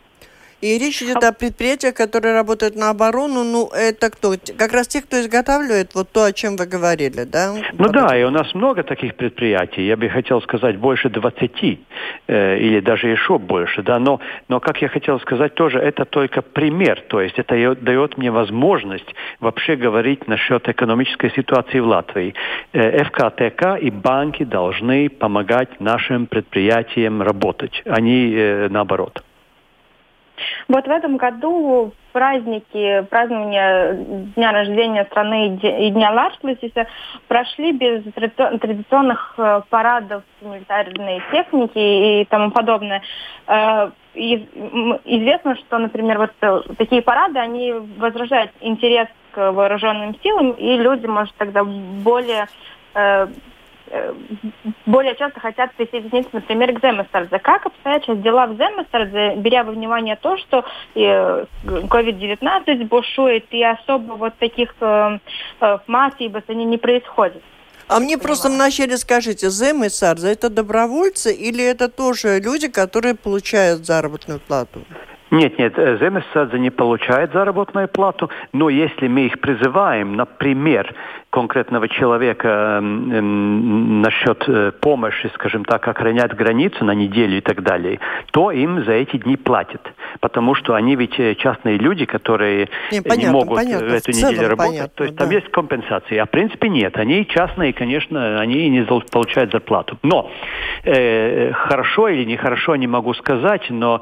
[0.61, 3.45] И речь идет о предприятиях, которые работают на оборону.
[3.45, 4.35] Ну, это кто?
[4.59, 7.55] Как раз те, кто изготавливает вот то, о чем вы говорили, да?
[7.75, 9.87] Ну да, и у нас много таких предприятий.
[9.87, 11.79] Я бы хотел сказать больше 20
[12.27, 14.01] э, или даже еще больше, да.
[14.01, 17.05] Но, но, как я хотел сказать, тоже это только пример.
[17.09, 22.35] То есть это дает мне возможность вообще говорить насчет экономической ситуации в Латвии.
[22.73, 29.23] Э, ФКТК и банки должны помогать нашим предприятиям работать, а не э, наоборот.
[30.69, 33.93] Вот в этом году праздники, празднования
[34.35, 36.87] дня рождения страны и Дня Ларслысиса
[37.29, 41.79] прошли без традиционных э, парадов милитарной техники
[42.23, 43.03] и тому подобное.
[43.47, 44.35] Э, и
[45.05, 51.07] известно, что, например, вот э, такие парады, они возражают интерес к вооруженным силам, и люди,
[51.07, 52.49] может, тогда более
[54.87, 57.39] более часто хотят присоединиться, например, к Земестерзе.
[57.39, 63.63] Как обстоят сейчас дела в Земестерзе, беря во внимание то, что COVID-19 э, бушует, и
[63.63, 65.19] особо вот таких э,
[65.61, 67.43] э, массий они не происходят?
[67.89, 73.15] А мне просто вначале скажите, Зем и Сарза это добровольцы или это тоже люди, которые
[73.15, 74.81] получают заработную плату?
[75.31, 80.95] Нет, нет, Земесадзе не получает заработную плату, но если мы их призываем, например,
[81.31, 88.01] конкретного человека э, насчет э, помощи, скажем так, охранять границу на неделю и так далее,
[88.33, 89.83] то им за эти дни платят.
[90.21, 94.49] Потому что они ведь э, частные люди, которые не, понятно, не могут понятно, эту неделю
[94.49, 94.71] работать.
[94.73, 95.25] Понятно, то есть да.
[95.25, 96.17] там есть компенсации.
[96.17, 96.97] А в принципе нет.
[96.97, 99.99] Они частные, конечно, они не получают зарплату.
[100.03, 100.31] Но
[100.85, 104.01] э, хорошо или нехорошо не могу сказать, но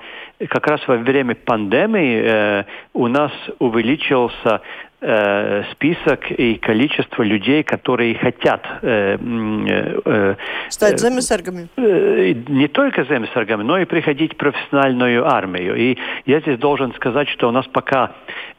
[0.49, 4.61] как раз во время пандемии э, у нас увеличился
[4.99, 10.35] Э, список и количество людей, которые хотят э, э,
[10.71, 11.69] стать земесаргами.
[11.77, 15.77] Не только земесаргами, но и приходить в профессиональную армию.
[15.77, 18.13] И я здесь должен сказать, что у нас пока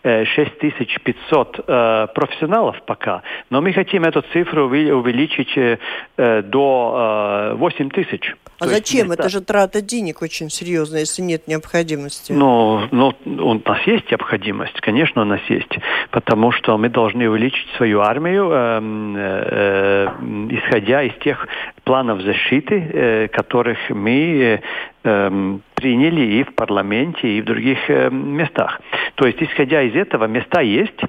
[0.04, 1.66] 6500
[2.14, 5.80] профессионалов пока, но мы хотим эту цифру увеличить
[6.18, 8.36] до 8000.
[8.60, 9.08] А То зачем?
[9.08, 12.32] Есть, Это же трата денег очень серьезная, если нет необходимости.
[12.32, 15.78] Ну, ну, у нас есть необходимость, конечно, у нас есть,
[16.12, 18.82] потому что мы должны увеличить свою армию, э,
[19.16, 20.08] э,
[20.50, 21.48] исходя из тех
[21.84, 24.62] планов защиты, э, которых мы
[25.04, 28.82] э, приняли и в парламенте, и в других э, местах.
[29.14, 31.00] То есть, исходя из этого, места есть,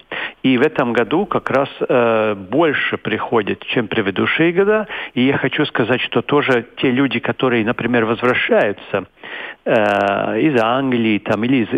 [0.43, 4.87] и в этом году как раз э, больше приходит, чем предыдущие года.
[5.15, 9.07] И я хочу сказать, что тоже те люди, которые, например, возвращаются
[9.65, 9.73] э,
[10.41, 11.69] из Англии там, или из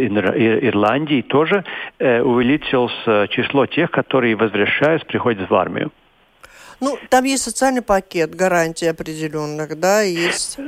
[0.69, 1.65] Ирландии, тоже
[2.01, 5.93] э, увеличилось число тех, которые возвращаются, приходят в армию.
[6.81, 10.59] Ну, там есть социальный пакет гарантий определенных, да, есть.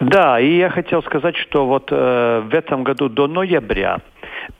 [0.00, 3.98] Да, и я хотел сказать, что вот э, в этом году до ноября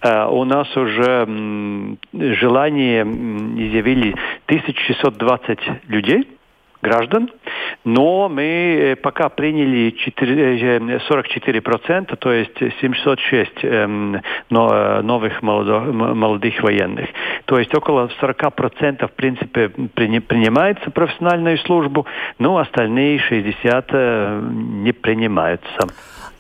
[0.01, 4.15] э, у нас уже м, желание изъявили
[4.47, 6.36] 1620 людей
[6.87, 7.31] граждан,
[7.85, 14.21] но мы э, пока приняли 4, 44%, э, то есть 706 эм,
[14.51, 17.09] но, новых молодых военных.
[17.45, 22.07] То есть около 40% в принципе принимается профессиональную службу,
[22.39, 24.41] но остальные 60% э,
[24.85, 25.87] не принимаются.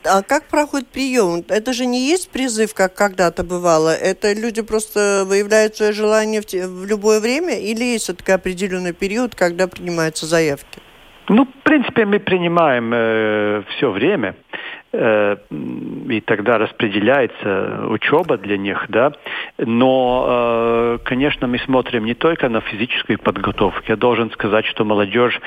[0.06, 1.44] А как проходит прием?
[1.48, 3.94] Это же не есть призыв, как когда-то бывало.
[3.94, 8.92] Это люди просто выявляют свое желание в, те, в любое время или есть все-таки определенный
[8.92, 10.80] период, когда принимаются заявки?
[11.28, 14.36] Ну, в принципе, мы принимаем э, все время,
[14.92, 15.36] э,
[16.08, 19.12] и тогда распределяется учеба для них, да.
[19.58, 23.82] Но, э, конечно, мы смотрим не только на физическую подготовку.
[23.88, 25.40] Я должен сказать, что молодежь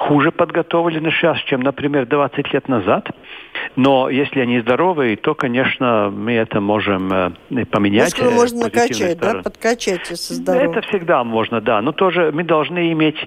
[0.00, 3.08] хуже подготовлены сейчас, чем, например, 20 лет назад.
[3.76, 8.14] Но если они здоровые, то, конечно, мы это можем э, поменять.
[8.14, 10.64] Мускулы можно накачать, да, подкачать, если здоровы.
[10.64, 11.82] Это всегда можно, да.
[11.82, 13.18] Но тоже мы должны иметь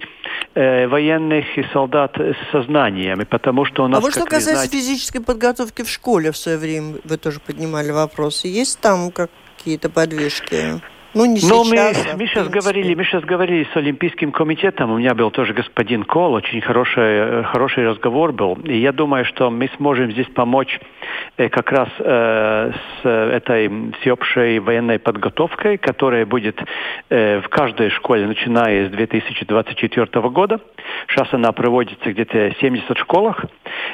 [0.56, 4.00] э, военных и солдат с сознаниями, потому что у нас...
[4.00, 4.78] А вот что касается знаете...
[4.78, 8.48] физической подготовки в школе в свое время, вы тоже поднимали вопросы.
[8.48, 10.82] Есть там какие-то подвижки?
[11.16, 14.92] Ну, не Но сейчас, мы, а мы сейчас говорили, мы сейчас говорили с Олимпийским комитетом.
[14.92, 18.58] У меня был тоже господин Кол, очень хороший, хороший разговор был.
[18.64, 20.80] И я думаю, что мы сможем здесь помочь
[21.38, 26.60] э, как раз э, с этой всеобщей военной подготовкой, которая будет
[27.10, 30.62] э, в каждой школе, начиная с 2024 года.
[31.08, 33.46] Сейчас она проводится где-то в 70 школах.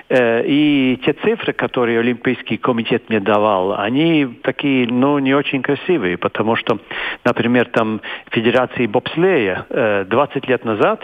[0.08, 6.18] Э, и те цифры, которые Олимпийский комитет мне давал, они такие, ну, не очень красивые,
[6.18, 6.80] потому что
[7.24, 11.04] Например, там Федерации бобслея 20 э, лет назад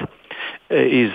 [0.69, 1.11] э, из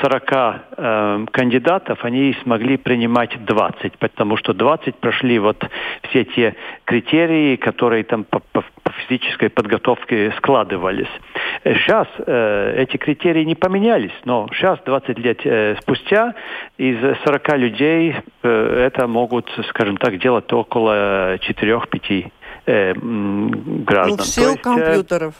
[0.00, 5.64] 40 э, кандидатов они смогли принимать 20, потому что 20 прошли вот
[6.08, 11.08] все те критерии, которые там по, по, по физической подготовке складывались.
[11.64, 16.34] Сейчас э, эти критерии не поменялись, но сейчас, 20 лет э, спустя,
[16.76, 22.30] из 40 людей э, это могут, скажем так, делать около 4-5
[22.66, 24.16] э, граждан.
[24.18, 25.34] Ну, все у э, компьютеров.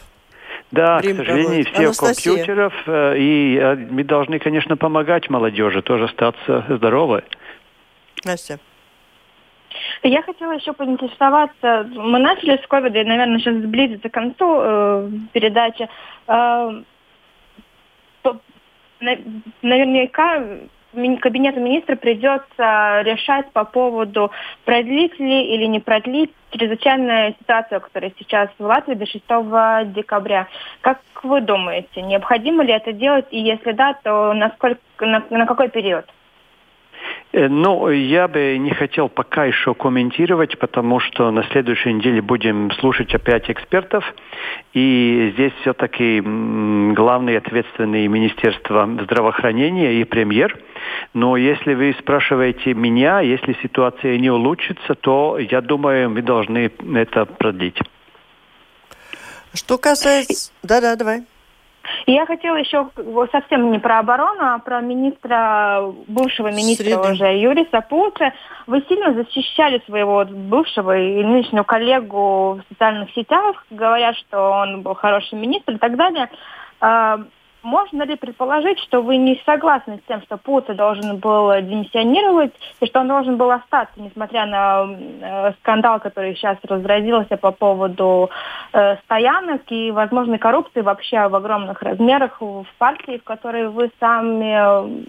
[0.70, 2.33] Да, Время к сожалению, все Анастасия.
[2.33, 2.75] компьютеров.
[2.87, 7.22] Э, и э, мы должны, конечно, помогать молодежи тоже остаться здоровой.
[8.25, 8.59] Настя.
[10.03, 11.89] Я хотела еще поинтересоваться.
[11.95, 15.89] Мы начали с ковида, и, наверное, сейчас близится к концу э, передачи.
[16.27, 16.83] Э,
[19.62, 20.43] наверняка
[21.20, 24.30] кабинету министра придется решать по поводу
[24.64, 29.24] продлить ли или не продлить чрезвычайную ситуацию, которая сейчас в Латвии до 6
[29.92, 30.49] декабря.
[30.80, 33.26] Как вы думаете, необходимо ли это делать?
[33.30, 36.05] И если да, то насколько, на, на какой период?
[37.35, 42.70] Э, ну, я бы не хотел пока еще комментировать, потому что на следующей неделе будем
[42.78, 44.05] слушать опять экспертов.
[44.72, 50.57] И здесь все-таки главные ответственные Министерство здравоохранения и премьер.
[51.12, 57.24] Но если вы спрашиваете меня, если ситуация не улучшится, то я думаю, мы должны это
[57.24, 57.80] продлить.
[59.55, 60.53] Что касается...
[60.62, 61.24] Да-да, давай.
[62.07, 62.89] И я хотела еще
[63.32, 67.12] совсем не про оборону, а про министра, бывшего министра Среды.
[67.12, 68.32] уже Юриса Пулца.
[68.66, 74.95] Вы сильно защищали своего бывшего и нынешнего коллегу в социальных сетях, говоря, что он был
[74.95, 76.28] хороший министр и так далее.
[77.64, 82.86] Можно ли предположить, что вы не согласны с тем, что Пута должен был демиссионировать и
[82.86, 88.28] что он должен был остаться, несмотря на э, скандал, который сейчас разразился по поводу
[88.74, 95.06] э, стоянок и возможной коррупции вообще в огромных размерах в партии, в которой вы сами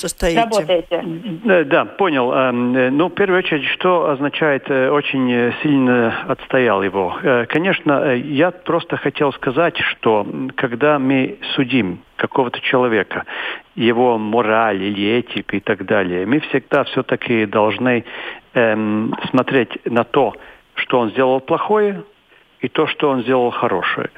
[0.00, 0.40] состоите.
[0.40, 1.64] Работаете.
[1.64, 2.32] Да, понял.
[2.32, 7.16] Эм, э, ну, в первую очередь, что означает э, очень сильно отстоял его?
[7.22, 10.26] Э, конечно, я просто хотел сказать, что
[10.56, 13.24] когда мы судим какого-то человека,
[13.74, 18.04] его мораль или этику и так далее, мы всегда все-таки должны
[18.54, 20.34] эм, смотреть на то,
[20.74, 22.02] что он сделал плохое,
[22.60, 24.10] и то, что он сделал хорошее.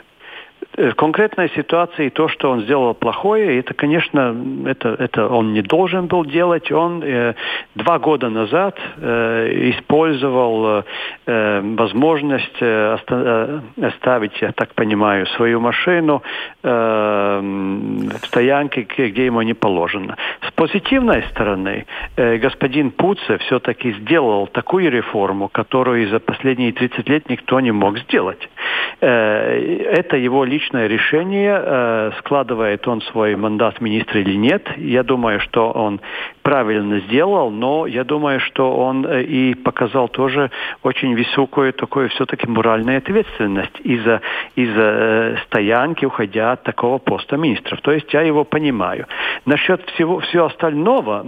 [0.75, 4.35] Э, конкретной ситуации то, что он сделал плохое, это, конечно,
[4.67, 6.73] это, это он не должен был делать.
[6.73, 7.35] Он э,
[7.75, 10.85] два года назад э, использовал
[11.27, 16.23] э, возможность э, э, оставить, я так понимаю, свою машину
[16.63, 17.41] э,
[18.23, 20.17] в стоянке, где ему не положено.
[20.49, 21.85] С позитивной стороны,
[22.17, 27.99] э, господин Пуце все-таки сделал такую реформу, которую за последние 30 лет никто не мог
[27.99, 28.49] сделать.
[29.01, 29.59] Э,
[29.93, 34.67] это его личное решение, э, складывает он свой мандат министра или нет.
[34.77, 36.01] Я думаю, что он
[36.43, 40.51] правильно сделал, но я думаю, что он э, и показал тоже
[40.83, 44.21] очень высокую такую все-таки моральную ответственность из-за
[44.57, 47.81] из стоянки, уходя от такого поста министров.
[47.81, 49.07] То есть я его понимаю.
[49.47, 51.25] Насчет всего, всего остального,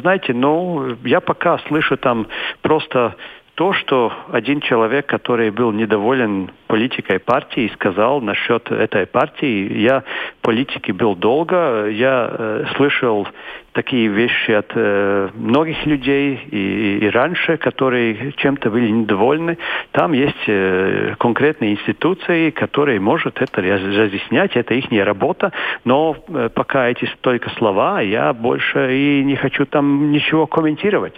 [0.00, 2.26] знаете, ну, я пока слышу там
[2.62, 3.14] просто
[3.56, 10.02] то, что один человек, который был недоволен политикой партии, сказал насчет этой партии, я
[10.38, 13.26] в политике был долго, я э, слышал
[13.72, 19.56] такие вещи от э, многих людей и, и раньше, которые чем-то были недовольны.
[19.92, 25.52] Там есть э, конкретные институции, которые может это разъяснять, это их работа,
[25.84, 31.14] но э, пока эти только слова, я больше и не хочу там ничего комментировать.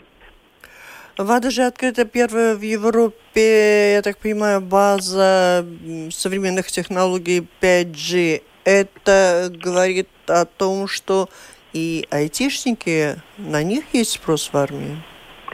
[1.19, 5.67] ВАДА же открыта первая в Европе, я так понимаю, база
[6.11, 8.43] современных технологий 5G.
[8.65, 11.29] Это говорит о том, что
[11.73, 14.97] и айтишники, на них есть спрос в армии?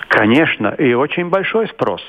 [0.09, 2.03] Конечно, и очень большой спрос.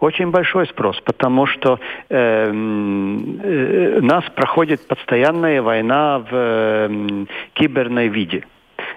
[0.00, 1.78] Очень большой спрос, потому что
[2.08, 8.44] э, э, нас проходит постоянная война в э, киберной виде.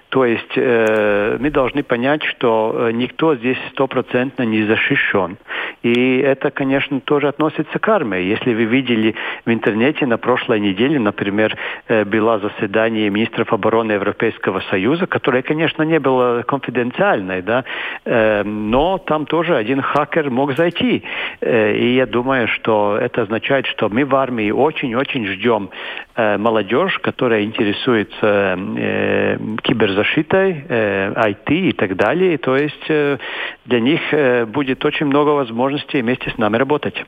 [0.10, 5.38] То есть э, мы должны понять, что э, никто здесь стопроцентно не защищен.
[5.84, 8.22] И это, конечно, тоже относится к армии.
[8.22, 11.58] Если вы видели в интернете на прошлой неделе, например,
[11.90, 17.66] э, было заседание министров обороны Европейского Союза, которое, конечно, не было конфиденциальное, да,
[18.06, 21.04] э, но там тоже один хакер мог зайти.
[21.42, 25.70] Э, и я думаю, что это означает, что мы в армии очень-очень ждем
[26.16, 32.38] э, молодежь, которая интересуется э, киберзащитой защитой, э, IT и так далее.
[32.38, 33.18] То есть э,
[33.66, 37.06] для них э, будет очень много возможностей вместе с нами работать.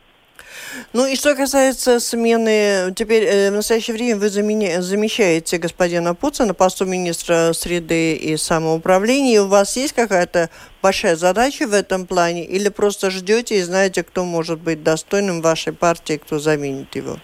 [0.93, 6.45] Ну и что касается смены, теперь э, в настоящее время вы замени, замещаете господина Пуца
[6.45, 9.41] на посту министра среды и самоуправления.
[9.41, 10.49] У вас есть какая-то
[10.81, 15.73] большая задача в этом плане или просто ждете и знаете, кто может быть достойным вашей
[15.73, 17.17] партии, кто заменит его?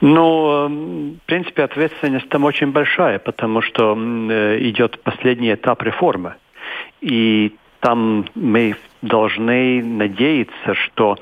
[0.00, 6.34] Ну, эм, в принципе, ответственность там очень большая, потому что э, идет последний этап реформы.
[7.00, 11.16] И там мы должны надеяться, что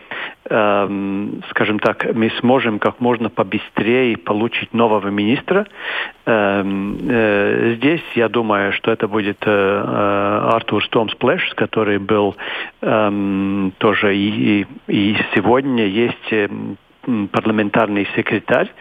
[0.48, 5.66] эм, скажем так, мы сможем как можно побыстрее получить нового министра.
[6.26, 12.36] Эм, э, здесь я думаю, что это будет э, э, Артурс Томс Плешс, который был
[12.80, 16.32] эм, тоже и, и сегодня есть
[17.32, 18.72] парламентарный секретарь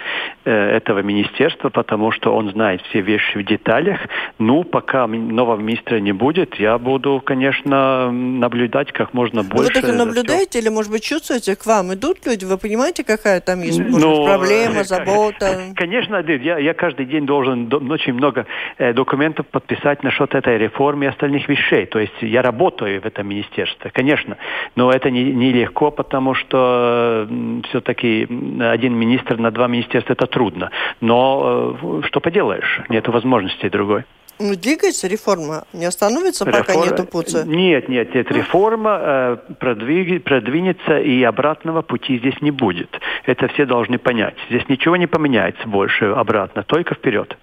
[0.45, 3.99] э, этого министерства, потому что он знает все вещи в деталях.
[4.39, 9.73] Ну, пока нового министра не будет, я буду, конечно, наблюдать как можно больше.
[9.73, 12.45] Вы только наблюдаете или, может быть, чувствуете, к вам идут люди?
[12.45, 15.59] Вы понимаете, какая там есть может, ну, проблема, э, забота?
[15.75, 18.45] Конечно, я, я каждый день должен очень много
[18.77, 21.85] э, документов подписать насчет этой реформы и остальных вещей.
[21.85, 24.37] То есть я работаю в этом министерстве, конечно.
[24.75, 27.27] Но это нелегко, не, не легко, потому что
[27.69, 30.69] все-таки один министр на два министерства это трудно.
[31.01, 34.03] Но э, что поделаешь, нет возможности другой.
[34.39, 36.65] Ну, двигается реформа, не остановится, Реформ...
[36.65, 37.37] пока нету пути?
[37.45, 40.23] Нет, нет, нет, реформа э, продвиг...
[40.23, 42.89] продвинется и обратного пути здесь не будет.
[43.25, 44.35] Это все должны понять.
[44.49, 47.37] Здесь ничего не поменяется больше обратно, только вперед.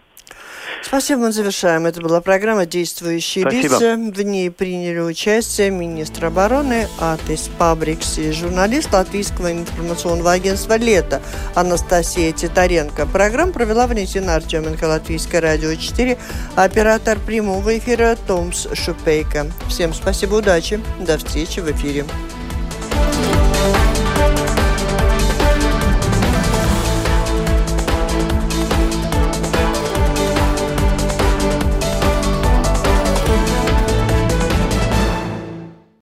[0.82, 1.86] Спасибо, мы завершаем.
[1.86, 3.74] Это была программа «Действующие Спасибо.
[3.74, 3.96] лица».
[3.96, 11.22] В ней приняли участие министр обороны Атис Пабрикс и журналист Латвийского информационного агентства «Лето»
[11.54, 13.06] Анастасия Титаренко.
[13.06, 16.18] Программу провела Валентина Артеменко, Латвийское радио 4,
[16.56, 19.46] оператор прямого эфира Томс Шупейко.
[19.68, 22.04] Всем спасибо, удачи, до встречи в эфире.